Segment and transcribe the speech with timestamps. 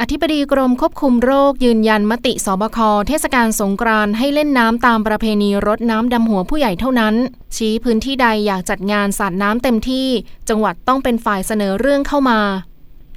[0.00, 2.78] อธิบดีกรมควบคุมโรคยืนยันมติสบค
[3.08, 7.14] เทศกาลสงกรานต์ให้เล่นน้ำตามประเพณีรดน้ำดำหัวผู้ใหญ่เท่านั้น
[7.56, 10.08] ชี้พื้นที่ใดอยากจัดงานสาดน้ำเต็มที่
[10.48, 12.38] จังหวัดต้องเป็นฝ่ายเสนอเรื่องเข้ามา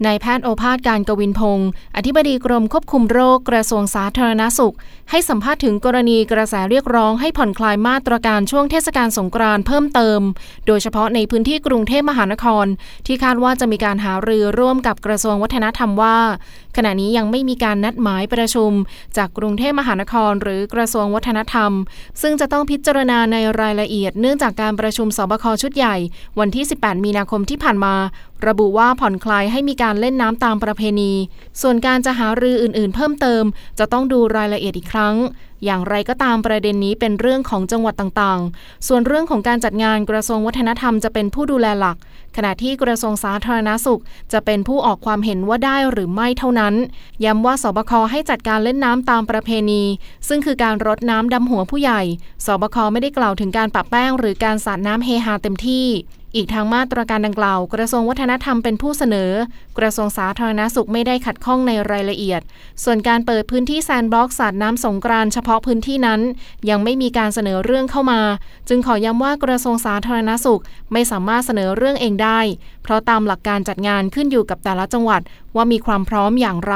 [0.06, 4.76] นายแพทย์โอภาสการกวินพงศ์อธิบดีกรมควบคุมโรคกระทรวงสาธารณสุข
[5.12, 10.20] ให้สัมภาษณ์ถึงกรณีกระแสเรียกร้องให้ผ่อนคลายมาตรการช่วงเทศกาลสงกรานต์เพิ่มเติม
[10.68, 12.66] โดยเฉพาะในพื้นที่กรุงเทพมหานคร
[13.06, 16.18] ที่คาดว่าจะมีการหารือร่วมกับกระทรวงวัฒนธรรมว่า
[16.78, 18.72] ขณะนี้ยังไม่มีการนัดหมายประชุม
[19.18, 21.72] จากกรุงเทพมหานคร หรือกระทรวงวัฒนธรรม
[22.22, 25.96] ซึ่งจะต้องพิจารณาในรายละเอียด เนื่องจากการประชุมสบคชุดใหญ่
[26.40, 27.96] วันที่ 18 มีนาคมที่ผ่านมา
[28.48, 31.12] ระบุว่าผ่อนคลายให้มีการเล่นน้ำตามประเพณี
[31.62, 33.44] ส่วนการจะหารืออื่นๆ เพิ่มเติม
[33.80, 35.16] จะต้องดูรายละเอียดอีกครั้ง
[35.66, 41.98] อย่างไรก็ตามประเด็นนี้เป็นเรื่องของจังหวัดต่างๆ ส่วนเรื่องของการจัดงานกระทรวงวัฒนธรรมจะเป็นผู้ดูแลหลัก
[42.36, 44.02] ขณะที่กระทรวงสาธารณาสุข
[44.34, 46.76] จะเป็นผู้ออกความเห็นว่าได้หรือไม่เท่านั้น
[47.26, 49.84] ย้ำว่าสบคให้จัดการเล่นน้ำตามประเพณี
[50.28, 52.02] ซึ่งคือการรดน้ำดำหัวผู้ใหญ่
[52.46, 55.88] สบคไม่ได้กล่าวถึงการปะแป้ง หรือการสาดน้ำเฮฮาเต็มที่
[56.36, 59.32] อีกทางมาตรการดังกล่าว กระทรวงวัฒนธรรมเป็นผู้เสนอ
[59.78, 62.42] กระทรวงสาธารณาสุขไม่ได้ขัดข้องในรายละเอียด
[62.84, 66.22] ส่วนการเปิดพื้นที่แซนด์บ็อกซ์สาดน้ำสงกรานเฉพาะพื้นที่นั้น
[66.70, 68.22] ยังไม่มีการเสนอเรื่องเข้ามา
[68.70, 72.40] จึงขอย้ำว่ากระทรวงสาธารณาสุขไม่สามารถเสนอเรื่องเองได้
[72.84, 75.22] เพราะตามหลักการจัดงานขึ้นอยู่กับแต่ละจังหวัด
[75.56, 76.76] ว่ามีความพร้อมอย่างไร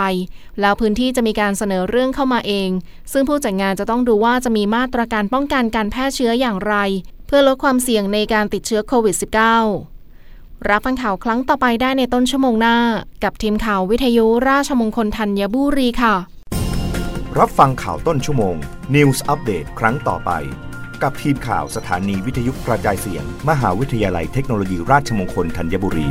[0.61, 2.69] แล้วพื้นที่จะมีการเสนอเรื่องเข้ามาเอง
[3.11, 6.75] ซึ่งผู้จัดงานจะต้องดูว่าจะมีมาตรการป้องกันการแพร่เชื้ออย่างไร
[7.25, 9.15] เพื่อลดความเสี่ยงในการติดเชื้อโควิด
[9.91, 12.77] -19 รับฟังข่าวครั้งต่อไปได้ในต้นชั่วโมงหน้า
[13.23, 16.15] กับทีมข่าววิทยุราชมงคลธัญบุรีค่ะ
[17.39, 18.55] รับฟังข่าวต้นชั่วโมง
[18.95, 20.31] News อัปเดตครั้งต่อไป
[21.03, 26.09] กับทีมข่าวสถานีวิทยุกระจายเสียง มหาวิทยาลัยเทคโนโลยีราชมงคลธัญบุรี